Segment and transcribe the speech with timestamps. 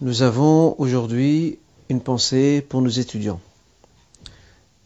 [0.00, 1.58] Nous avons aujourd'hui
[1.90, 3.40] une pensée pour nos étudiants.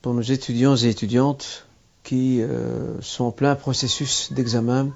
[0.02, 1.66] Pour nos étudiants et étudiantes
[2.02, 4.90] qui euh, sont en plein processus d'examen,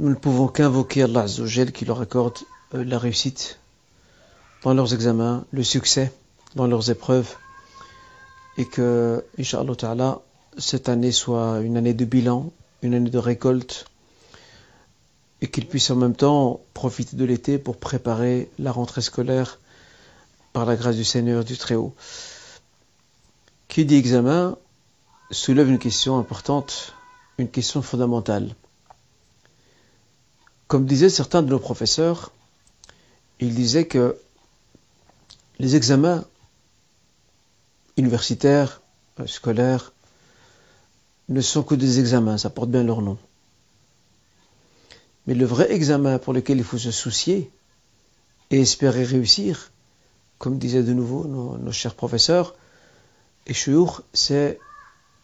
[0.00, 1.26] nous ne pouvons qu'invoquer Allah
[1.72, 2.38] qui leur accorde
[2.74, 3.60] euh, la réussite
[4.64, 6.12] dans leurs examens, le succès
[6.56, 7.36] dans leurs épreuves
[8.58, 10.20] et que, Inch'Allah
[10.58, 13.86] cette année soit une année de bilan, une année de récolte,
[15.40, 19.60] et qu'ils puissent en même temps profiter de l'été pour préparer la rentrée scolaire
[20.52, 21.94] par la grâce du Seigneur du Très-Haut.
[23.68, 24.56] Qui dit examen
[25.30, 26.94] soulève une question importante,
[27.38, 28.56] une question fondamentale.
[30.66, 32.32] Comme disaient certains de nos professeurs,
[33.38, 34.18] ils disaient que
[35.60, 36.24] les examens
[37.98, 38.80] universitaires,
[39.20, 39.92] euh, scolaires,
[41.28, 43.18] ne sont que des examens, ça porte bien leur nom.
[45.26, 47.50] Mais le vrai examen pour lequel il faut se soucier
[48.50, 49.70] et espérer réussir,
[50.38, 52.54] comme disaient de nouveau nos, chers professeurs,
[53.46, 53.52] et
[54.14, 54.58] c'est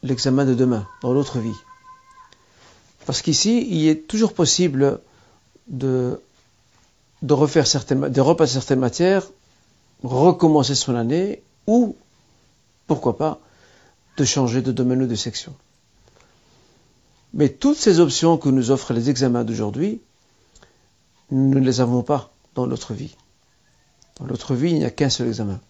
[0.03, 1.57] l'examen de demain, dans l'autre vie.
[3.07, 5.01] Parce qu'ici, il est toujours possible
[5.69, 6.21] de,
[7.27, 9.27] refaire de repasser certaines matières,
[10.03, 11.97] recommencer son année, ou
[12.87, 13.41] pourquoi pas,
[14.17, 15.55] de changer de domaine ou de section.
[17.33, 20.01] Mais toutes ces options que nous offrent les examens d'aujourd'hui,
[21.31, 23.17] nous ne les avons pas dans notre vie.
[24.21, 25.61] Dans notre vie, il n'y a qu'un seul examen.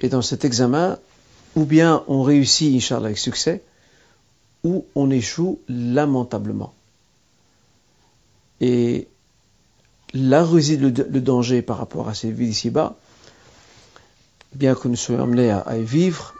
[0.00, 0.98] Et dans cet examen,
[1.56, 3.62] ou bien on réussit, Inch'Allah, avec succès,
[4.62, 6.74] ou on échoue lamentablement.
[8.60, 9.08] Et
[10.12, 12.96] là réside le, danger par rapport à ces vies ici-bas,
[14.54, 16.34] bien que nous soyons amenés à, y vivre,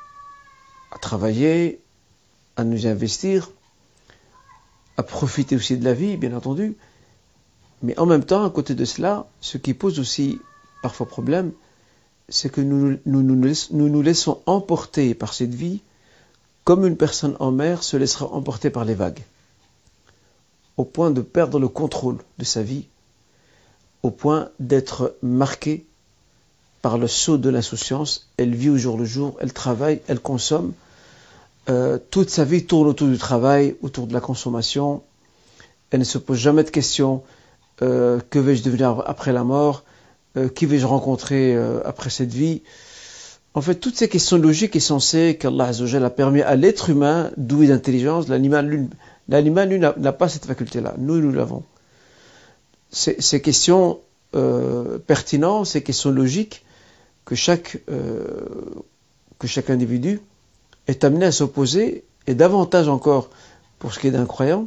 [0.91, 1.80] à travailler,
[2.56, 3.50] à nous investir,
[4.97, 6.77] à profiter aussi de la vie, bien entendu,
[7.83, 10.39] mais en même temps, à côté de cela, ce qui pose aussi
[10.83, 11.52] parfois problème,
[12.29, 15.80] c'est que nous nous, nous laissons emporter par cette vie
[16.64, 19.24] comme une personne en mer se laissera emporter par les vagues,
[20.77, 22.86] au point de perdre le contrôle de sa vie,
[24.02, 25.86] au point d'être marqué
[26.83, 28.29] par le saut de l'insouciance.
[28.36, 30.73] Elle vit au jour le jour, elle travaille, elle consomme.
[31.68, 35.02] Euh, toute sa vie tourne autour du travail, autour de la consommation.
[35.90, 37.23] Elle ne se pose jamais de questions.
[37.83, 39.85] Euh, que vais-je devenir après la mort?
[40.36, 42.63] Euh, Qui vais-je rencontrer après cette vie?
[43.52, 45.70] En fait, toutes ces questions logiques et sensées qu'Allah
[46.05, 50.95] a permis à l'être humain doué d'intelligence, l'animal, lui, n'a pas cette faculté-là.
[50.98, 51.64] Nous, nous l'avons.
[52.92, 53.98] Ces questions
[55.07, 56.64] pertinentes, ces questions logiques,
[57.30, 58.41] que chaque, euh,
[59.39, 60.20] que chaque individu
[60.89, 63.30] est amené à s'opposer, et davantage encore
[63.79, 64.67] pour ce qui est d'un croyant,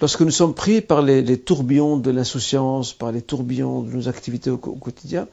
[0.00, 4.50] lorsque nous sommes pris par les, tourbillons de l'insouciance, par les tourbillons de nos activités
[4.50, 5.26] au, quotidien,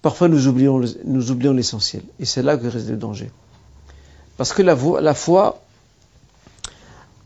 [0.00, 2.02] parfois nous oublions, l'essentiel.
[2.18, 3.30] Et c'est là que réside le danger.
[4.38, 4.74] Parce que la,
[5.14, 5.62] foi,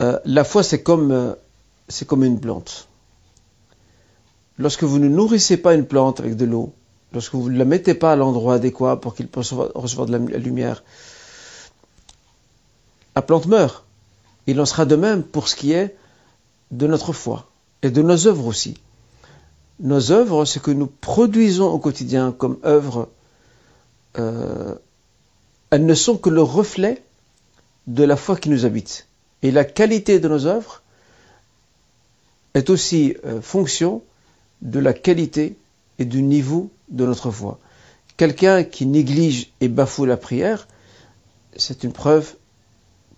[0.03, 1.35] euh, euh,
[1.89, 2.89] c'est comme une plante.
[4.59, 6.75] Lorsque vous ne nourrissez pas une plante avec de l'eau,
[7.15, 10.39] lorsque vous ne la mettez pas à l'endroit adéquat pour qu'il puisse recevoir de la
[10.39, 10.83] lumière,
[13.15, 13.85] la plante meurt.
[14.47, 15.97] Il en sera de même pour ce qui est
[16.71, 17.49] de notre foi
[17.83, 18.77] et de nos œuvres aussi.
[19.81, 23.09] Nos œuvres, ce que nous produisons au quotidien comme œuvres,
[24.19, 24.75] euh,
[25.71, 27.03] elles ne sont que le reflet
[27.87, 29.07] de la foi qui nous habite.
[29.43, 30.83] Et la qualité de nos œuvres
[32.55, 34.03] est aussi euh, fonction
[34.63, 35.57] de la qualité
[35.99, 37.59] et du niveau de notre foi.
[38.17, 40.69] Quelqu'un qui néglige et bafoue la prière,
[41.57, 42.35] c'est une preuve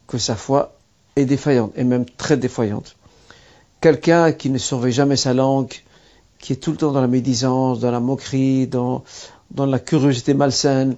[0.07, 0.77] que sa foi
[1.17, 2.97] est défaillante, et même très défaillante.
[3.81, 5.73] Quelqu'un qui ne surveille jamais sa langue,
[6.39, 9.03] qui est tout le temps dans la médisance, dans la moquerie, dans,
[9.57, 10.97] la curiosité malsaine,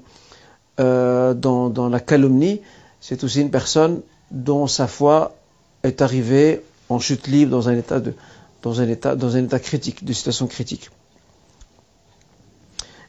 [0.80, 2.60] euh, dans, la calomnie,
[3.00, 4.00] c'est aussi une personne
[4.30, 5.34] dont sa foi
[5.82, 7.76] est arrivée en chute libre dans un
[9.38, 10.90] état critique, de situation critique.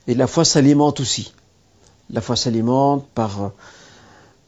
[0.09, 1.35] Et la foi s'alimente aussi.
[2.09, 3.51] La foi s'alimente par,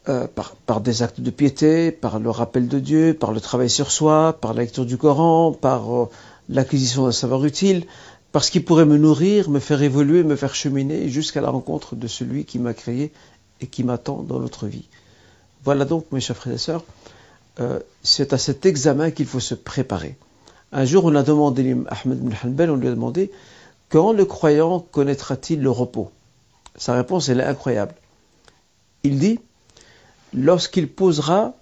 [0.10, 3.70] euh, par, par, des actes de piété, par le rappel de Dieu, par le travail
[3.70, 6.10] sur soi, par la lecture du Coran, par euh,
[6.50, 7.86] l'acquisition d'un savoir utile,
[8.32, 12.08] parce qu'il pourrait me nourrir, me faire évoluer, me faire cheminer jusqu'à la rencontre de
[12.08, 13.12] celui qui m'a créé
[13.60, 14.88] et qui m'attend dans notre vie.
[15.64, 16.84] Voilà donc, mes chers frères et sœurs,
[17.60, 20.18] euh, c'est à cet examen qu'il faut se préparer.
[20.72, 23.30] Un jour, on a demandé, Ahmed ibn Hanbal, on lui a demandé,
[23.92, 26.12] quand le croyant connaîtra-t-il le repos?
[26.78, 27.94] Sa réponse, est incroyable.
[29.04, 29.40] Il dit,
[30.34, 31.54] lorsqu'il posera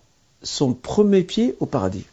[0.44, 2.06] son premier pied au paradis.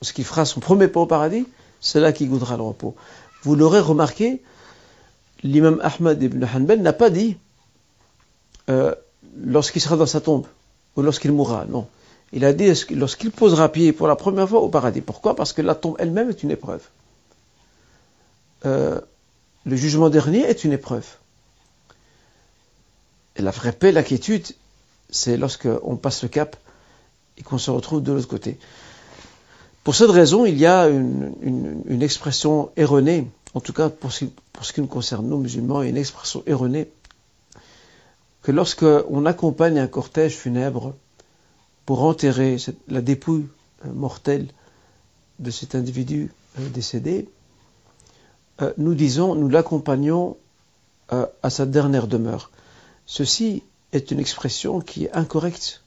[0.00, 1.46] Lorsqu'il fera son premier pas au paradis,
[1.80, 2.96] c'est là qu'il goûtera le repos.
[3.42, 4.42] Vous l'aurez remarqué,
[5.42, 7.36] l'imam Ahmad ibn Hanbal n'a pas dit
[8.70, 8.94] euh,
[9.38, 10.46] lorsqu'il sera dans sa tombe
[10.96, 11.66] ou lorsqu'il mourra.
[11.66, 11.86] Non.
[12.32, 15.02] Il a dit lorsqu'il posera pied pour la première fois au paradis.
[15.02, 15.36] Pourquoi?
[15.36, 16.82] Parce que la tombe elle-même est une épreuve.
[18.64, 19.00] Euh,
[19.64, 21.06] le jugement dernier est une épreuve.
[23.36, 24.46] Et la vraie paix, la quiétude,
[25.10, 26.56] c'est lorsqu'on passe le cap
[27.36, 28.58] et qu'on se retrouve de l'autre côté.
[29.84, 34.80] Pour cette raison, il y a une, expression erronée, en tout cas pour ce, qui
[34.80, 36.88] nous concerne, nous musulmans, une expression erronée,
[38.42, 40.94] que lorsqu'on accompagne un cortège funèbre
[41.84, 42.56] pour enterrer
[42.88, 43.46] la dépouille
[43.84, 44.48] euh, mortelle
[45.38, 47.28] de cet individu euh, décédé,
[48.62, 50.36] euh, nous disons, nous l'accompagnons
[51.08, 52.50] à sa dernière demeure.
[53.06, 53.62] Ceci
[53.92, 55.82] est une expression qui est incorrecte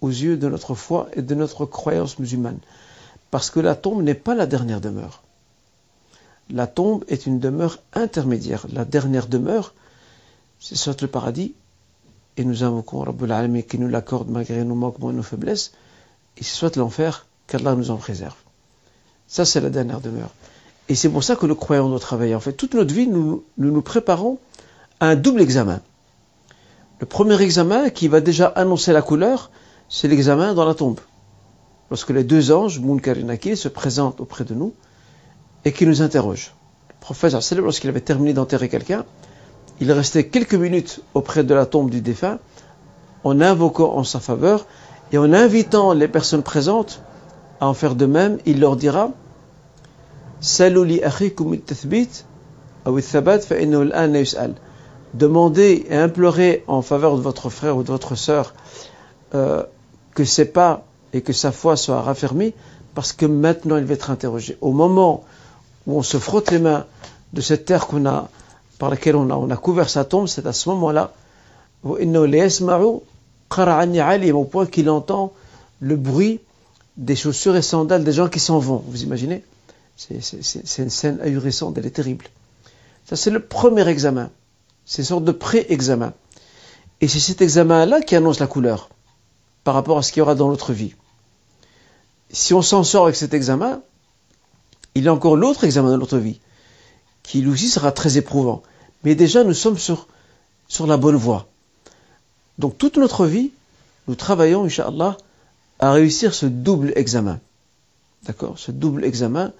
[0.00, 2.58] aux yeux de notre foi et de notre croyance musulmane.
[3.30, 5.22] Parce que la tombe n'est pas la dernière demeure.
[6.50, 8.66] La tombe est une demeure intermédiaire.
[8.72, 9.74] La dernière demeure,
[10.60, 11.54] c'est soit le paradis,
[12.36, 15.72] et nous invoquons Rabbul Alamin qui nous l'accorde malgré nos manquements et nos faiblesses,
[16.36, 18.36] et soit l'enfer, qu'Allah nous en préserve.
[19.26, 20.30] Ça, c'est la dernière demeure.
[20.88, 22.34] Et c'est pour ça que le croyant doit travailler.
[22.34, 24.38] En fait, toute notre vie, nous nous, nous préparons
[25.00, 25.80] à un double examen.
[27.00, 29.50] Le premier examen qui va déjà annoncer la couleur,
[29.88, 31.00] c'est l'examen dans la tombe.
[31.90, 34.74] Lorsque les deux anges, Munkar et se présentent auprès de nous
[35.64, 36.54] et qui nous interrogent.
[36.88, 39.04] Le prophète, lorsqu'il avait terminé d'enterrer quelqu'un,
[39.80, 42.38] il restait quelques minutes auprès de la tombe du défunt
[43.24, 44.66] en invoquant en sa faveur
[45.12, 47.02] et en invitant les personnes présentes
[47.60, 49.10] à en faire de même, il leur dira
[55.14, 58.52] Demandez et implorez en faveur de votre frère ou de votre sœur
[59.34, 59.62] euh,
[60.14, 62.52] que ses pas et que sa foi soit raffermie,
[62.94, 64.58] parce que maintenant il va être interrogé.
[64.60, 65.24] Au moment
[65.86, 66.84] où on se frotte les mains
[67.32, 68.28] de cette terre qu'on a,
[68.78, 71.14] par laquelle on a, on a couvert sa tombe, c'est à ce moment-là,
[71.84, 71.96] au
[74.44, 75.32] point qu'il entend
[75.80, 76.40] le bruit
[76.98, 78.84] des chaussures et sandales des gens qui s'en vont.
[78.88, 79.42] Vous imaginez?
[79.96, 82.26] C'est une scène ahurissante, elle est terrible.
[83.04, 84.30] Ça, c'est le premier examen.
[84.84, 86.12] C'est une sorte de pré-examen.
[87.00, 88.88] Et c'est cet examen-là qui annonce la couleur
[89.62, 90.94] par rapport à ce qu'il y aura dans notre vie.
[92.30, 93.82] Si on s'en sort avec cet examen,
[94.94, 96.40] il y a encore l'autre examen de notre vie,
[97.22, 98.62] qui lui aussi sera très éprouvant.
[99.02, 100.08] Mais déjà, nous sommes sur,
[100.68, 101.46] sur la bonne voie.
[102.58, 103.52] Donc toute notre vie,
[104.08, 105.16] nous travaillons, Inch'Allah,
[105.78, 107.40] à réussir ce double examen.
[108.24, 108.58] D'accord?
[108.58, 109.52] Ce double examen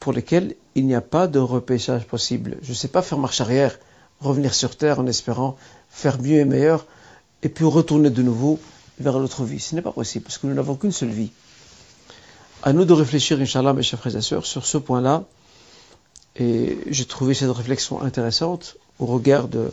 [0.00, 2.56] pour lequel il n'y a pas de repêchage possible.
[2.62, 3.78] Je ne sais pas faire marche arrière
[4.20, 5.56] revenir sur terre en espérant
[5.88, 6.86] faire mieux et meilleur,
[7.42, 8.58] et puis retourner de nouveau
[8.98, 9.60] vers l'autre vie.
[9.60, 11.30] Ce n'est pas possible, parce que nous n'avons qu'une seule vie.
[12.62, 15.24] À nous de réfléchir, Inch'Allah, mes chers frères et sœurs, sur ce point-là.
[16.36, 19.72] Et j'ai trouvé cette réflexion intéressante au regard de,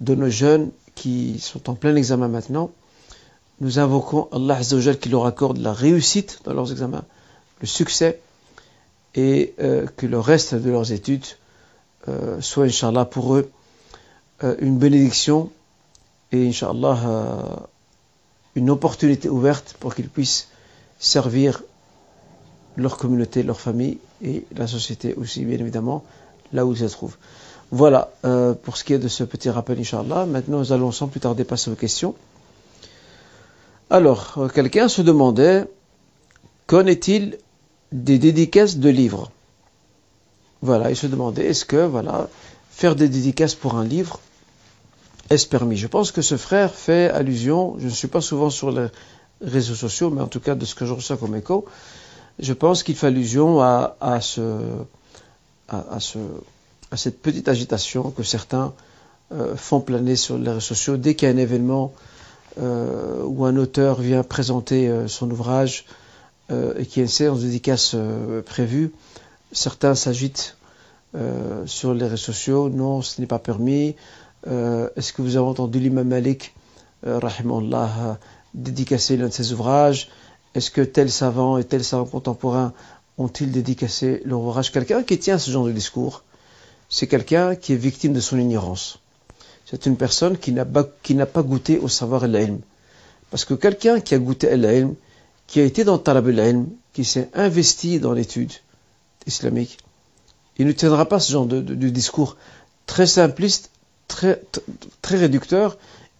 [0.00, 2.70] de nos jeunes qui sont en plein examen maintenant.
[3.60, 4.60] Nous invoquons Allah
[5.00, 7.04] qui leur accorde la réussite dans leurs examens,
[7.60, 8.20] le succès,
[9.14, 11.24] et euh, que le reste de leurs études
[12.08, 13.50] euh, soit, Inch'Allah, pour eux
[14.42, 15.50] euh, une bénédiction
[16.32, 17.68] et, Inch'Allah,
[18.54, 20.48] une opportunité ouverte pour qu'ils puissent
[20.98, 21.62] servir
[22.76, 26.04] leur communauté, leur famille et la société aussi, bien évidemment,
[26.54, 27.16] là où ils se trouvent.
[27.70, 28.10] Voilà
[28.62, 30.24] pour ce qui est de ce petit rappel, Inch'Allah.
[30.24, 32.14] Maintenant, nous allons sans plus tarder passer aux questions.
[33.90, 35.66] Alors, quelqu'un se demandait,
[36.66, 37.36] qu'en est-il
[37.92, 39.30] des dédicaces de livres.
[40.62, 42.28] Voilà, il se demandait, est-ce que, voilà,
[42.70, 44.20] faire des dédicaces pour un livre,
[45.30, 45.76] est-ce permis?
[45.76, 48.88] Je pense que ce frère fait allusion, je ne suis pas souvent sur les
[49.40, 51.64] réseaux sociaux, mais en tout cas de ce que je reçois comme écho,
[52.38, 54.60] je pense qu'il fait allusion à, ce,
[55.68, 56.18] à, ce,
[56.90, 58.72] à, cette petite agitation que certains
[59.32, 60.96] euh, font planer sur les réseaux sociaux.
[60.96, 61.92] Dès qu'il y a un événement
[62.60, 65.84] euh, où un auteur vient présenter euh, son ouvrage
[66.52, 67.96] et qu'il y a une séance dédicace
[68.46, 68.92] prévue.
[69.52, 70.56] Certains s'agitent
[71.66, 73.94] sur les réseaux sociaux, non, ce n'est pas permis,
[74.46, 76.54] euh, est-ce que vous avez entendu l'imam Malik,
[77.06, 78.14] euh, euh,
[78.54, 80.08] dédicacer l'un de ses ouvrages?
[80.54, 82.72] Est-ce que tel savant et tel savant contemporain
[83.18, 84.72] ont-ils dédicacé leur ouvrage?
[84.72, 86.24] Quelqu'un qui tient ce genre de discours,
[86.88, 88.98] c'est quelqu'un qui est victime de son ignorance.
[89.64, 92.60] C'est une personne qui n'a pas, goûté au savoir et l'ilm.
[93.30, 94.94] Parce que quelqu'un qui a goûté à l'ilm,
[95.46, 98.52] qui a été dans talab al qui s'est investi dans l'étude
[99.26, 99.78] islamique,
[100.58, 102.36] il ne tiendra pas ce genre de discours
[102.86, 103.72] très simpliste
[104.12, 105.76] très, réducteur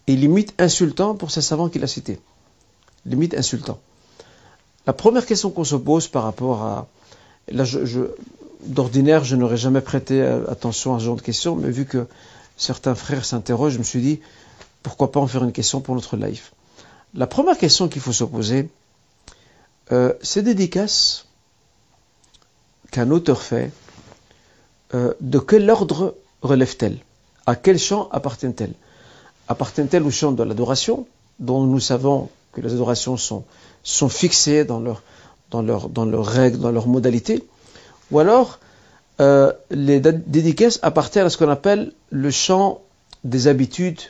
[0.07, 2.19] et limite insultant pour ces savants qu'il a cités.
[3.05, 3.79] Limite insultant.
[4.85, 6.87] La première question qu'on se pose par rapport à...
[7.49, 8.07] Là, je,
[8.65, 12.07] d'ordinaire, je n'aurais jamais prêté attention à ce genre de questions, mais vu que
[12.57, 14.19] certains frères s'interrogent, je me suis dit,
[14.81, 16.53] pourquoi pas en faire une question pour notre life?
[17.13, 18.69] La première question qu'il faut se poser,
[19.91, 21.25] euh, ces dédicaces
[22.91, 23.71] qu'un auteur fait,
[24.93, 26.97] euh, de quel ordre relève-t-elle?
[27.45, 28.73] À quel champ appartient-elle
[29.47, 31.07] Appartient-elle au champ de l'adoration,
[31.39, 33.43] dont nous savons que les adorations sont,
[33.83, 35.01] sont fixées dans leurs
[35.53, 37.43] dans leur, dans leurs règles, dans leurs modalités?
[38.11, 38.59] Ou alors,
[39.21, 42.81] euh, les dédicaces appartiennent à ce qu'on appelle le champ
[43.23, 44.01] des habitudes,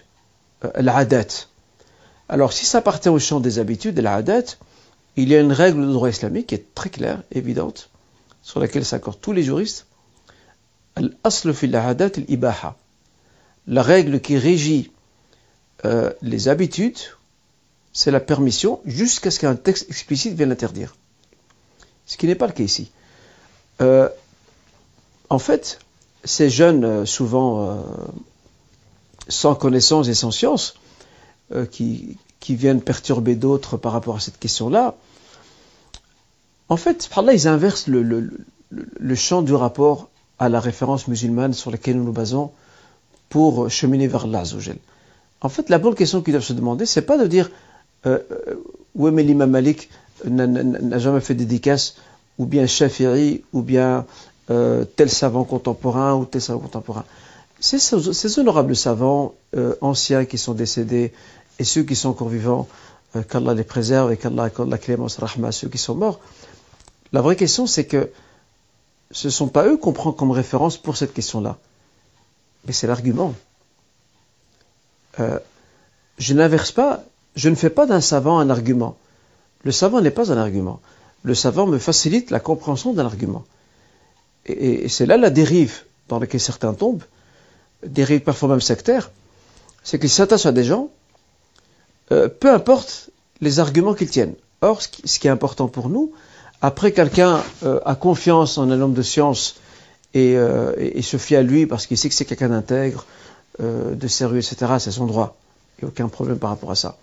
[0.63, 1.47] euh, l'adat.
[2.29, 4.57] Alors, si ça appartient au champ des habitudes, l'adat,
[5.15, 7.89] il y a une règle de droit islamique qui est très claire, évidente,
[8.41, 9.85] sur laquelle s'accordent tous les juristes.
[13.67, 14.91] La règle qui régit
[15.85, 16.97] euh, les habitudes,
[17.93, 20.95] c'est la permission jusqu'à ce qu'un texte explicite vienne l'interdire.
[22.05, 22.91] Ce qui n'est pas le cas ici.
[23.81, 24.09] Euh,
[25.29, 25.79] en fait,
[26.23, 27.85] ces jeunes, euh, souvent
[29.29, 30.75] sans connaissance et sans science,
[31.71, 34.95] qui, qui viennent perturber d'autres par rapport à cette question-là,
[36.69, 40.09] en fait, là, ils inversent le, champ du rapport
[40.39, 42.51] à la référence musulmane sur laquelle nous nous basons
[43.29, 44.43] pour cheminer vers Allah.
[45.41, 47.51] En fait, la bonne question qu'ils doivent se demander, c'est pas de dire
[48.05, 48.55] euh, euh
[48.95, 49.89] où est l'imam Malik
[50.25, 51.95] n'a jamais fait dédicace,
[52.37, 54.05] ou bien Shafi'i, ou bien
[54.51, 57.05] euh, tel savant contemporain, ou tel savant contemporain.
[57.59, 61.13] Ces honorables savants euh, anciens qui sont décédés,
[61.59, 62.67] et ceux qui sont encore vivants,
[63.15, 66.19] euh, qu'Allah les préserve et qu'Allah accorde la clémence, rahma à ceux qui sont morts.
[67.11, 68.09] La vraie question, c'est que
[69.11, 71.57] ce ne sont pas eux qu'on prend comme référence pour cette question-là,
[72.65, 73.35] mais c'est l'argument.
[75.19, 75.37] Euh,
[76.17, 77.03] je n'inverse pas,
[77.35, 78.97] je ne fais pas d'un savant un argument.
[79.63, 80.81] Le savant n'est pas un argument.
[81.23, 83.45] Le savant me facilite la compréhension d'un argument.
[84.45, 87.03] Et, c'est là la dérive dans laquelle certains tombent,
[87.85, 89.11] dérive parfois même sectaire,
[89.83, 90.89] c'est qu'ils s'attachent à des gens
[92.11, 93.09] euh, peu importe
[93.41, 94.35] les arguments qu'ils tiennent.
[94.61, 96.13] Or, ce qui, est important pour nous,
[96.61, 99.55] après quelqu'un euh, a confiance en un homme de science
[100.13, 103.05] et, euh, se fie à lui parce qu'il sait que c'est quelqu'un d'intègre,
[103.59, 105.37] de sérieux, etc., c'est son droit.
[105.77, 106.97] Il n'y a aucun problème par rapport à ça.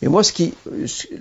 [0.00, 0.54] Mais moi, ce qui,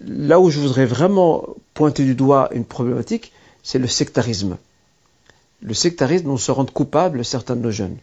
[0.08, 4.58] là où je voudrais vraiment pointer du doigt une problématique, c'est le sectarisme.
[5.62, 7.98] Le sectarisme dont se rendent coupables certains de nos jeunes.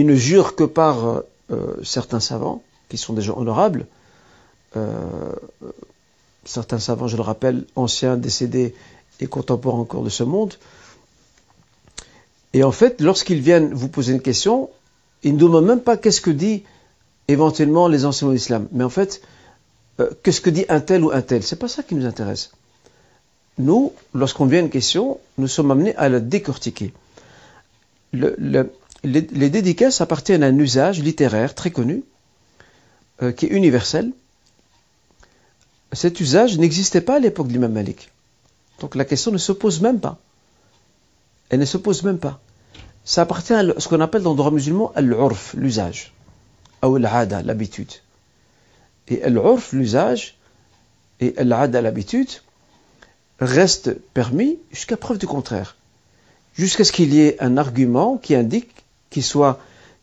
[0.00, 3.86] Ils ne jurent que par euh, certains savants, qui sont des gens honorables,
[4.78, 5.34] euh,
[6.46, 8.74] certains savants, je le rappelle, anciens, décédés
[9.20, 10.54] et contemporains encore de ce monde.
[12.54, 14.70] Et en fait, lorsqu'ils viennent vous poser une question,
[15.22, 16.62] ils ne demandent même pas qu'est-ce que dit
[17.28, 18.66] éventuellement les enseignants de l'islam.
[18.72, 19.20] Mais en fait,
[20.00, 21.42] euh, qu'est-ce que dit un tel ou un tel?
[21.42, 22.52] C'est pas ça qui nous intéresse.
[23.58, 26.94] Nous, lorsqu'on vient une question, nous sommes amenés à la décortiquer.
[29.04, 32.02] Les, dédicaces appartiennent à un usage littéraire très connu,
[33.22, 34.12] euh, qui est universel.
[35.92, 38.10] Cet usage n'existait pas à l'époque de l'imam Malik.
[38.80, 40.18] Donc la question ne se pose même pas.
[41.48, 42.40] Elle ne se pose même pas.
[43.04, 46.12] Ça appartient à ce qu'on appelle dans le droit musulman l'urf, l'usage,
[46.82, 47.92] ou l'habitude.
[49.08, 50.36] Et l'urf, l'usage,
[51.18, 52.30] et l'ada, l'habitude,
[53.40, 55.76] reste permis jusqu'à preuve du contraire.
[56.54, 58.79] Jusqu'à ce qu'il y ait un argument qui indique
[59.10, 59.58] qu'il soit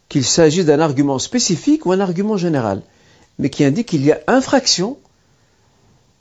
[0.10, 2.82] qu'il s'agisse d'un argument spécifique ou un argument général,
[3.40, 4.98] mais qui indique qu'il y a infraction,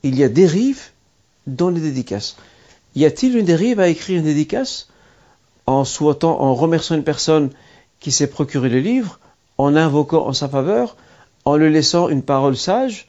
[0.02, 0.82] il y a dérive
[1.46, 2.36] dans les dédicaces.
[2.94, 4.88] Y a-t-il une dérive à écrire une dédicace
[5.66, 7.50] en souhaitant, en remerciant une personne
[8.00, 9.20] qui s'est procuré le livre,
[9.58, 10.96] en invoquant en sa faveur,
[11.44, 13.08] en le laissant une parole sage?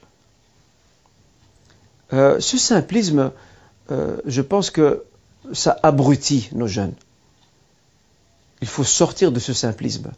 [2.12, 3.32] Euh, Ce simplisme,
[3.90, 5.04] euh, je pense que
[5.52, 6.94] ça abrutit nos jeunes.
[8.60, 10.10] Il faut sortir de ce simplisme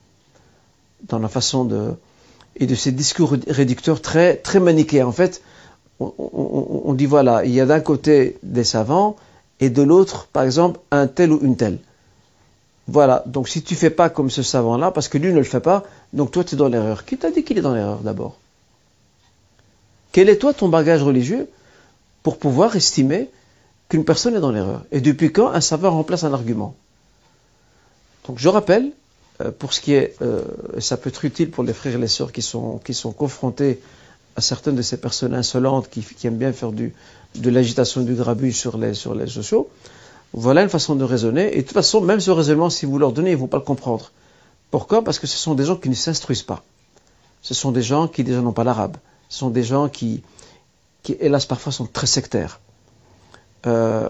[1.09, 1.95] dans la façon de
[2.57, 4.61] et de ces discours réducteurs très très.
[5.03, 5.43] En fait,
[5.99, 9.17] on, dit voilà, il y a d'un côté des savants
[9.61, 11.79] et de l'autre, par exemple, un tel ou une telle.
[12.87, 15.61] Voilà, donc si tu fais pas comme ce savant-là, parce que lui ne le fait
[15.61, 17.05] pas, donc toi tu es dans l'erreur.
[17.05, 18.37] Qui t'a dit qu'il est dans l'erreur d'abord?
[20.13, 21.49] Quel est toi ton bagage religieux
[22.23, 23.31] pour pouvoir estimer
[23.89, 24.85] qu'une personne est dans l'erreur?
[24.91, 26.75] Et depuis quand un savant remplace un argument?
[28.27, 28.93] Donc je rappelle,
[29.41, 30.43] euh, pour ce qui est, euh,
[30.79, 33.81] ça peut être utile pour les frères et les sœurs qui sont, qui sont confrontés
[34.37, 36.95] à certaines de ces personnes insolentes qui, aiment bien faire du,
[37.35, 39.69] de l'agitation du grabuge sur les, sur les sociaux.
[40.33, 41.53] Voilà une façon de raisonner.
[41.55, 43.59] Et de toute façon, même ce raisonnement, si vous leur donnez, ils ne vont pas
[43.59, 44.13] le comprendre.
[44.71, 45.03] Pourquoi?
[45.03, 46.63] Parce que ce sont des gens qui ne s'instruisent pas.
[47.43, 48.97] ce sont des gens qui déjà n'ont pas l'arabe.
[49.29, 50.23] Ce sont des gens qui,
[51.19, 52.61] hélas, parfois sont très sectaires.
[53.67, 54.09] Euh,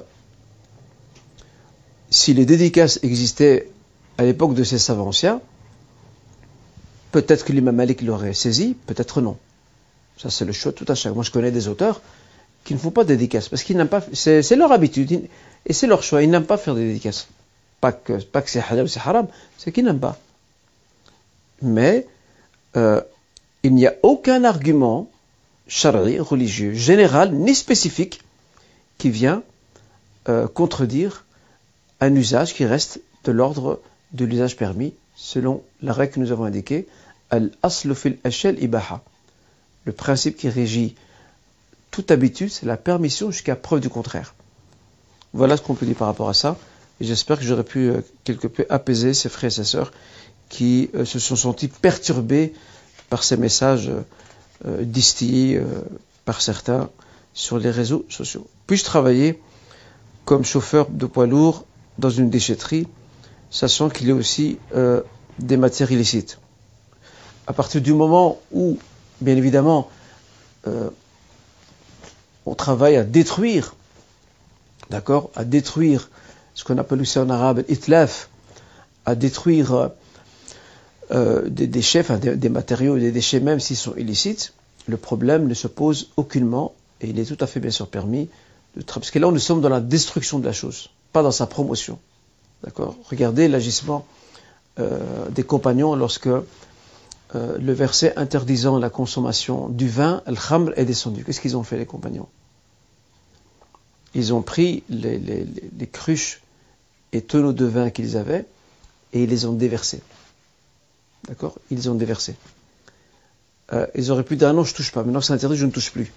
[2.11, 3.71] si les dédicaces existaient
[4.21, 5.41] à l'époque de ces savants anciens,
[7.11, 9.39] peut-être que l'imam Malik l'aurait saisi, peut-être non.
[10.19, 11.15] Ça, c'est le choix tout à chaque.
[11.15, 12.03] Moi, je connais des auteurs
[12.65, 14.03] qui ne font pas de dédicaces parce qu'ils n'aiment pas.
[14.13, 15.27] C'est leur habitude
[15.65, 16.23] et c'est leur choix.
[16.23, 17.29] Ils n'aiment pas faire des dédicaces.
[17.81, 20.19] Pas que, pas que c'est halal ou c'est haram, c'est qu'ils n'aiment pas.
[21.63, 22.07] Mais
[22.77, 23.01] euh,
[23.63, 25.11] il n'y a aucun argument
[25.67, 28.21] chari, religieux, général ni spécifique
[28.99, 29.43] qui vient
[30.29, 31.25] euh, contredire
[32.01, 33.81] un usage qui reste de l'ordre
[34.13, 36.87] de l'usage permis, selon la règle que nous avons indiquée,
[37.31, 38.19] al-aslu fil
[38.59, 39.03] ibaha.
[39.85, 40.95] Le principe qui régit
[41.91, 44.35] toute habitude, c'est la permission jusqu'à preuve du contraire.
[45.33, 46.57] Voilà ce qu'on peut dire par rapport à ça.
[47.01, 49.93] J'espère que j'aurais pu euh, quelque peu apaiser ces frères et sœurs
[50.49, 52.53] qui euh, se sont sentis perturbés
[53.09, 53.91] par ces messages
[54.67, 55.61] euh, distillés
[56.25, 56.91] par certains
[57.33, 58.47] sur les réseaux sociaux.
[58.67, 59.41] Puis-je travailler
[60.25, 61.65] comme chauffeur de poids lourd
[61.99, 62.87] dans une déchetterie,
[63.51, 64.59] sachant qu'il y a aussi
[65.39, 66.39] des matières illicites
[67.47, 68.79] À partir du moment où,
[69.21, 69.89] bien évidemment,
[72.47, 73.75] on travaille à détruire,
[74.91, 76.11] d'accord, à détruire
[76.55, 78.29] ce qu'on appelle aussi en arabe itlaf,
[79.07, 79.91] à détruire
[81.13, 84.53] euh, des déchets, enfin des, matériaux, des déchets même s'ils sont illicites,
[84.87, 88.29] le problème ne se pose aucunement et il est tout à fait bien sûr permis
[88.77, 91.47] de parce que là nous sommes dans la destruction de la chose, pas dans sa
[91.47, 91.99] promotion.
[92.63, 94.07] D'accord Regardez l'agissement
[94.79, 96.29] euh, des compagnons lorsque
[97.35, 101.25] euh, le verset interdisant la consommation du vin, al-khamr, est descendu.
[101.25, 102.29] Qu'est-ce qu'ils ont fait les compagnons?
[104.15, 105.47] Ils ont pris les,
[105.91, 106.43] cruches
[107.13, 108.45] et tonneaux de vin qu'ils avaient
[109.13, 110.03] et ils les ont déversés.
[111.29, 111.57] D'accord?
[111.71, 112.35] Ils ont déversé.
[113.73, 115.05] Euh, ils auraient pu dire ah non, je touche pas.
[115.05, 116.13] Maintenant c'est interdit, je ne touche plus.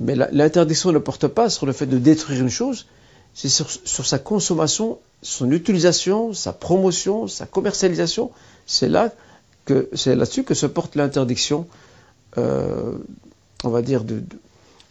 [0.00, 2.86] Mais l'interdiction ne porte pas sur le fait de détruire une chose,
[3.34, 8.30] c'est sur, sa consommation, son utilisation, sa promotion, sa commercialisation.
[8.66, 9.12] C'est là
[9.64, 11.66] que c'est là-dessus que se porte l'interdiction,
[12.36, 12.98] euh,
[13.64, 14.04] on va dire,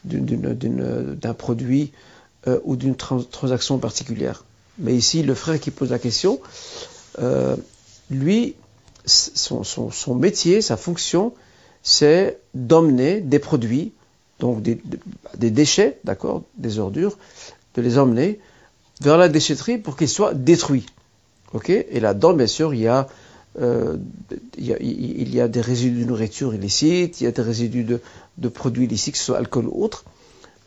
[0.03, 1.91] d'un produit
[2.47, 4.43] euh, ou d'une transaction particulière.
[4.79, 6.39] Mais ici, le frère qui pose la question,
[7.19, 7.55] euh,
[8.09, 8.55] lui,
[9.05, 11.33] son, métier, sa fonction,
[11.83, 13.93] c'est d'emmener des produits,
[14.39, 14.81] donc des,
[15.51, 17.17] déchets, d'accord, des ordures,
[17.75, 18.39] de les emmener
[19.01, 20.85] vers la déchetterie pour qu'ils soient détruits.
[21.53, 21.69] Ok?
[21.69, 23.07] Et là-dedans, bien sûr, il y a
[23.59, 23.97] euh,
[24.57, 28.85] il, y a, des résidus de nourriture illicite, il y a des résidus de, produits
[28.85, 30.05] illicites, que ce soit alcool ou autre,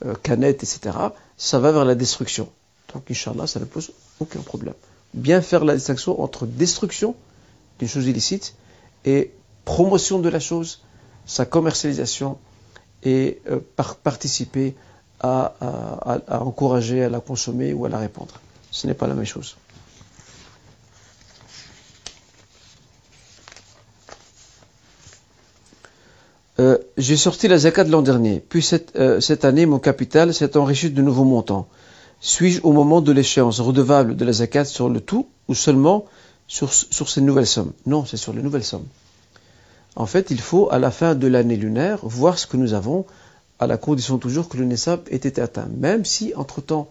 [0.05, 0.97] euh, canettes, etc.
[1.39, 2.49] Ça va vers la destruction.
[2.93, 4.75] Donc, Inch'Allah, ça ne pose aucun problème.
[5.15, 7.15] Bien faire la distinction entre destruction
[7.79, 8.55] d'une chose illicite
[9.07, 9.33] et
[9.65, 10.83] promotion de la chose,
[11.25, 12.37] sa commercialisation
[13.03, 13.61] et euh,
[14.03, 14.75] participer
[15.21, 15.55] à,
[16.29, 18.41] encourager à la consommer ou à la répandre.
[18.71, 19.57] Ce n'est pas la même chose.
[26.61, 30.57] Euh, j'ai sorti la zakat l'an dernier, puis cette, euh, cette année mon capital s'est
[30.57, 31.67] enrichi de nouveaux montants.
[32.21, 36.07] Suis-je au moment de l'échéance redevable de la zakat sur le tout ou seulement
[36.47, 37.73] sur, ces nouvelles sommes?
[37.87, 38.87] Non, c'est sur les nouvelles sommes.
[39.97, 43.05] En fait, il faut, à la fin de l'année lunaire, voir ce que nous avons,
[43.59, 45.69] à la condition toujours que le Nessab ait été atteint.
[45.77, 46.91] Même si, entre-temps,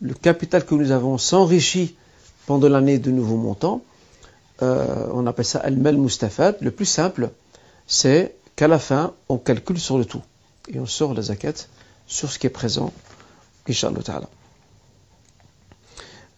[0.00, 1.96] le capital que nous avons s'enrichit
[2.46, 3.82] pendant l'année de nouveaux montants,
[4.62, 6.56] euh, on appelle ça al-mal mustafad.
[6.60, 7.30] Le plus simple,
[7.86, 10.22] c'est qu'à la fin, on calcule sur le tout.
[10.68, 11.54] Et on sort la zakat
[12.06, 12.92] sur ce qui est présent,
[13.68, 14.28] inshallah ta'ala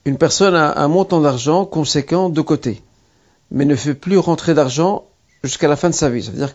[0.04, 2.82] une personne a un montant d'argent conséquent de côté,
[3.50, 5.04] mais ne fait plus rentrer d'argent
[5.44, 6.22] jusqu'à la fin de sa vie.
[6.22, 6.54] Ça veut dire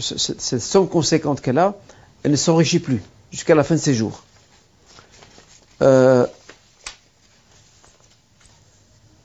[0.00, 1.76] cette somme conséquente qu'elle a,
[2.22, 4.22] elle ne s'enrichit plus jusqu'à la fin de ses jours.
[5.82, 6.26] Euh,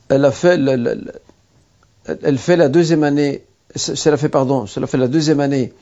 [0.10, 3.44] elle a fait, la, deuxième année,
[3.76, 5.74] cela fait pardon, cela fait la deuxième année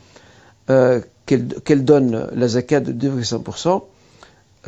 [0.70, 3.82] euh, qu'elle donne la zakat de 2,5%.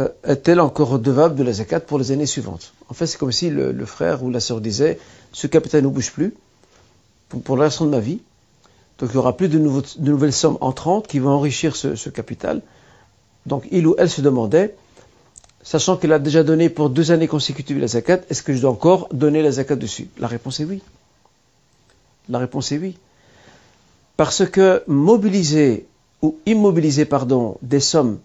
[0.01, 2.75] Euh, est-elle encore redevable de la zakat pour les années suivantes?
[2.89, 4.99] En fait, c'est comme si le, frère ou la sœur disait
[5.33, 6.35] ce capital ne bouge plus
[7.29, 8.21] pour, le restant de ma vie.
[8.99, 12.63] Donc il n'y aura plus de, nouvelles sommes entrantes qui vont enrichir ce, capital.
[13.47, 14.75] Donc il ou elle se demandait,
[15.63, 18.71] sachant qu'elle a déjà donné pour deux années consécutives la zakat, est-ce que je dois
[18.71, 20.09] encore donner la zakat dessus?
[20.19, 20.83] La réponse est oui.
[22.29, 22.97] La réponse est oui.
[24.17, 25.87] Parce que mobiliser
[26.23, 28.19] ou immobiliser pardon, des sommes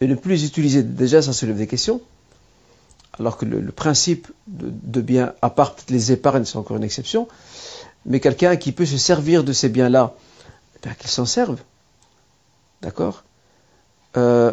[0.00, 2.00] et ne plus les utiliser, déjà ça soulève des questions.
[3.18, 7.26] Alors que le, principe de, bien, à part les épargnes, c'est encore une exception,
[8.06, 10.14] mais quelqu'un qui peut se servir de ces biens-là,
[10.84, 11.58] eh qu'il s'en serve.
[12.82, 13.24] D'accord
[14.16, 14.52] euh,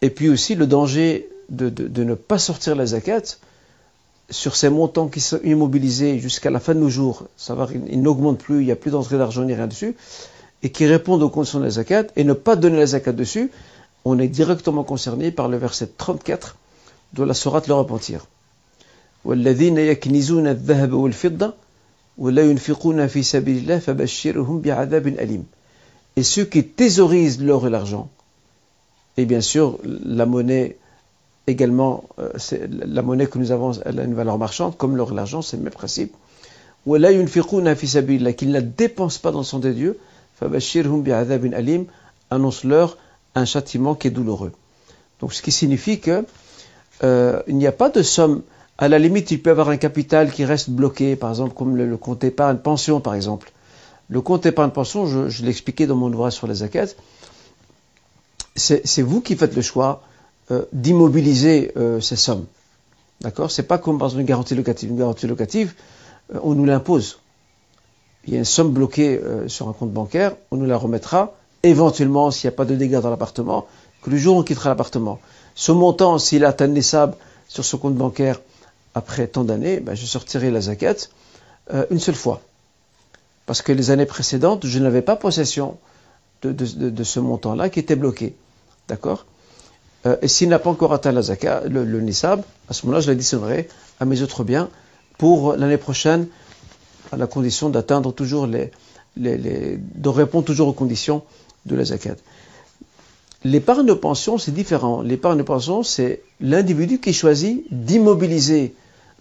[0.00, 3.22] Et puis aussi le danger de, de, ne pas sortir la zakat
[4.30, 8.38] sur ces montants qui sont immobilisés jusqu'à la fin de nos jours, savoir ils n'augmentent
[8.38, 9.96] plus, il n'y a plus d'entrée d'argent ni rien dessus,
[10.62, 13.50] et qui répondent aux conditions de la zakat, et ne pas donner la zakat dessus,
[14.06, 16.56] on est directement concerné par le verset 34
[17.12, 18.26] de la sourate Le Repentir.
[26.16, 28.08] Et ceux qui thésaurisent l'or et l'argent,
[29.16, 30.76] et bien sûr la monnaie
[31.46, 32.30] également, euh,
[32.68, 35.56] la monnaie que nous avons, elle a une valeur marchande, comme l'or et l'argent, c'est
[35.56, 36.14] le même principe.
[36.86, 39.98] Qu'ils ne la dépensent pas dans le son des dieux,
[42.30, 42.98] annonce-leur
[43.34, 44.52] un châtiment qui est douloureux.
[45.20, 46.24] Donc ce qui signifie que
[47.02, 48.42] euh, il n'y a pas de somme.
[48.76, 51.96] À la limite, il peut avoir un capital qui reste bloqué, par exemple, comme le,
[51.96, 53.52] compte épargne pension, par exemple.
[54.08, 56.94] Le compte épargne pension, je, expliqué dans mon ouvrage sur les zakats,
[58.56, 60.02] c'est vous qui faites le choix
[60.50, 62.46] euh, d'immobiliser euh, ces sommes.
[63.20, 63.50] D'accord?
[63.50, 64.90] C'est pas comme exemple une garantie locative.
[64.90, 65.74] Une garantie locative,
[66.34, 67.20] euh, on nous l'impose.
[68.26, 72.30] Il y a une somme bloquée sur un compte bancaire, on nous la remettra, éventuellement,
[72.30, 73.66] s'il n'y a pas de dégâts dans l'appartement,
[74.02, 75.20] que le jour où on quittera l'appartement.
[75.54, 77.16] Ce montant, s'il atteint les sables
[77.48, 78.40] sur ce compte bancaire
[78.94, 80.94] après tant d'années, ben, je sortirai la zakat
[81.72, 82.40] euh, une seule fois.
[83.46, 85.76] Parce que les années précédentes, je n'avais pas possession
[86.42, 88.34] de, ce montant-là qui était bloqué.
[88.88, 89.26] D'accord?
[90.06, 93.68] Euh, Et s'il n'a pas encore atteint le, nisab, à ce moment-là, je l'additionnerai
[94.00, 94.68] à mes autres biens
[95.18, 96.26] pour l'année prochaine,
[97.12, 98.70] à la condition d'atteindre toujours les,
[99.16, 101.22] les, de répondre toujours aux conditions
[101.66, 102.16] de la zakat.
[103.44, 105.02] L'épargne de pension, c'est différent.
[105.02, 108.74] L'épargne de pension, c'est l'individu qui choisit d'immobiliser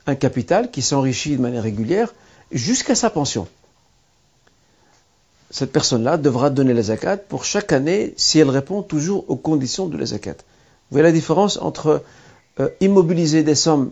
[0.07, 2.13] un capital qui s'enrichit de manière régulière
[2.51, 3.47] jusqu'à sa pension.
[5.49, 9.87] Cette personne-là devra donner la zakat pour chaque année si elle répond toujours aux conditions
[9.87, 10.33] de la zakat.
[10.33, 12.03] Vous voyez la différence entre
[12.59, 13.91] euh, immobiliser des sommes,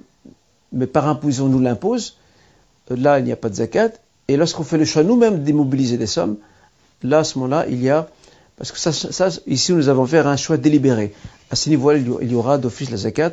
[0.71, 2.17] mais par imposition on nous l'impose,
[2.89, 3.91] euh, là il n'y a pas de zakat,
[4.27, 6.37] et lorsqu'on fait le choix nous-mêmes d'immobiliser des sommes,
[7.03, 8.07] là à ce moment-là il y a
[8.61, 11.15] parce que ça, ici, nous avons fait un choix délibéré.
[11.49, 13.31] À ce niveau-là, il y aura d'office la zakat.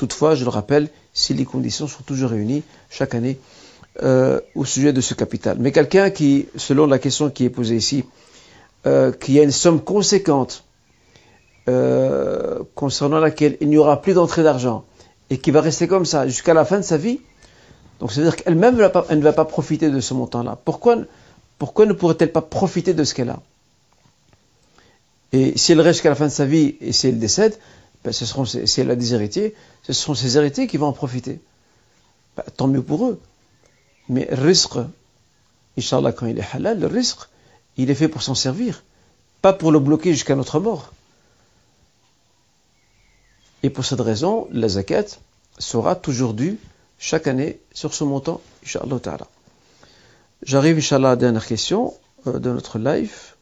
[0.00, 3.38] Toutefois, je le rappelle, si les conditions sont toujours réunies chaque année
[4.02, 5.58] euh, au sujet de ce capital.
[5.60, 8.06] Mais quelqu'un qui, selon la question qui est posée ici,
[8.86, 10.64] euh, qui a une somme conséquente
[11.68, 14.84] euh, concernant laquelle il n'y aura plus d'entrée d'argent
[15.28, 17.20] et qui va rester comme ça jusqu'à la fin de sa vie,
[17.98, 20.58] donc c'est-à-dire qu'elle-même ne va pas profiter de ce montant-là.
[20.64, 20.96] Pourquoi,
[21.58, 23.40] pourquoi ne pourrait-elle pas profiter de ce qu'elle a?
[25.32, 27.58] Et si elle reste jusqu'à la fin de sa vie et si elle décède,
[28.04, 30.92] ben ce seront, si elle a des héritiers, ce seront ses héritiers qui vont en
[30.92, 31.40] profiter.
[32.36, 33.20] Ben, tant mieux pour eux.
[34.08, 34.78] Mais risque,
[35.78, 37.28] Inch'Allah, quand il est halal, le risque,
[37.76, 38.82] il est fait pour s'en servir,
[39.42, 40.92] pas pour le bloquer jusqu'à notre mort.
[43.62, 45.04] Et pour cette raison, la zakat
[45.58, 46.58] sera toujours due
[46.98, 48.98] chaque année sur ce montant, Inch'Allah.
[50.42, 51.94] J'arrive, Inch'Allah, à la dernière question
[52.26, 53.34] euh, de notre live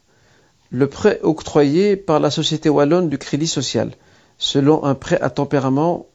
[0.71, 3.93] le prêt octroyé par la Société Wallonne du Crédit Social,
[4.39, 6.07] selon un prêt à tempérament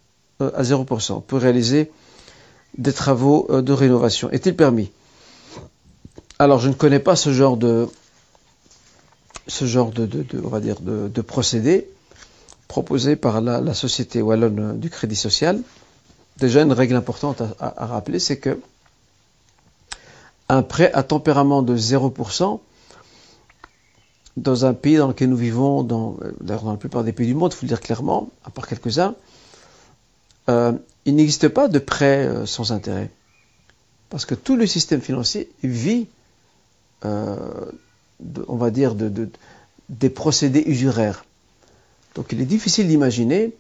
[0.42, 1.92] euh, à 0%, pour réaliser
[2.78, 4.32] des travaux euh, de rénovation.
[4.32, 4.92] Est-il permis?
[6.40, 7.88] Alors, je ne connais pas ce genre de,
[9.48, 11.88] ce genre de, on va dire, de, procédé
[12.68, 15.62] proposé par la, Société Wallonne du Crédit Social.
[16.38, 18.60] Déjà, une règle importante à, à rappeler, c'est que
[20.50, 22.60] un prêt à tempérament de 0%,
[24.38, 27.54] dans un pays dans lequel nous vivons, dans, dans la plupart des pays du monde,
[27.54, 29.16] il faut le dire clairement, à part quelques-uns,
[30.50, 30.74] euh,
[31.06, 33.12] il n'existe pas de prêt euh, sans intérêt.
[34.10, 36.08] Parce que tout le système financier vit,
[37.06, 37.36] euh,
[38.48, 39.30] on va dire, de,
[39.90, 41.26] des procédés usuraires.
[42.16, 43.54] Donc il est difficile d'imaginer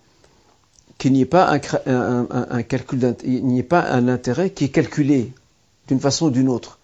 [0.98, 1.52] qu'il n'y ait pas
[1.86, 5.34] un, un calcul, il n'y ait pas un intérêt qui est calculé
[5.88, 6.80] d'une façon ou d'une autre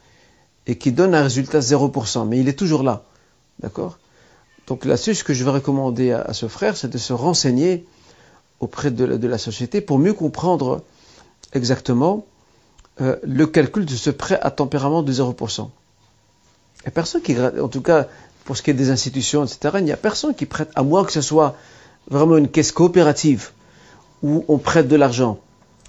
[0.65, 3.03] et qui donne un résultat 0%, mais il est toujours là.
[3.59, 3.97] D'accord?
[4.67, 7.85] Donc là-dessus, ce que je vais recommander à, ce frère, c'est de se renseigner
[8.59, 10.83] auprès de la, société pour mieux comprendre
[11.53, 12.25] exactement
[13.01, 15.69] euh, le calcul de ce prêt à tempérament de 0%.
[16.81, 18.07] Il n'y a personne qui, en tout cas,
[18.45, 21.03] pour ce qui est des institutions, etc., il n'y a personne qui prête, à moins
[21.03, 21.55] que ce soit
[22.09, 23.51] vraiment une caisse coopérative
[24.21, 25.39] où on prête de l'argent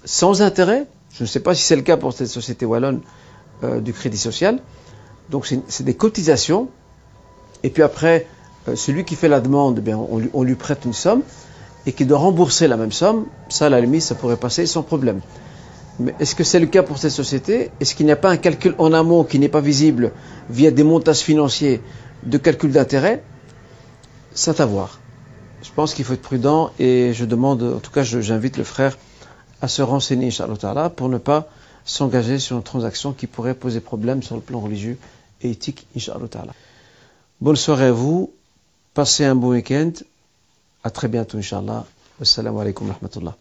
[0.05, 0.87] sans intérêt.
[1.13, 3.01] Je ne sais pas si c'est le cas pour cette société wallonne
[3.63, 4.59] euh, du crédit social.
[5.29, 6.69] Donc c'est des cotisations
[7.63, 8.27] et puis après,
[8.67, 11.21] euh, celui qui fait la demande, eh bien, on, lui, prête une somme,
[11.85, 14.83] et qui doit rembourser la même somme, ça, à la limite, ça pourrait passer sans
[14.83, 15.21] problème.
[15.99, 17.71] Mais est-ce que c'est le cas pour cette société?
[17.79, 20.11] Est-ce qu'il n'y a pas un calcul en amont qui n'est pas visible
[20.49, 21.81] via des montages financiers
[22.23, 23.23] de calcul d'intérêt?
[24.33, 24.99] C'est à voir.
[25.63, 28.97] Je pense qu'il faut être prudent et je demande, en tout cas j'invite le frère
[29.61, 31.49] à se renseigner, Inch'Allah, pour ne pas
[31.85, 34.97] s'engager sur une transaction qui pourrait poser problème sur le plan religieux
[35.41, 36.53] et éthique, Inch'Allah.
[37.41, 38.31] Bonne soirée à vous,
[38.93, 39.91] passez un bon week-end,
[40.83, 41.87] à très bientôt, Inch'Allah.
[42.19, 43.35] Wassalamu alaikum wa rahmatullah.